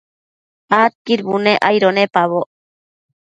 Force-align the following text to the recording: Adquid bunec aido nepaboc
Adquid 0.83 1.19
bunec 1.27 1.59
aido 1.69 1.89
nepaboc 1.95 2.47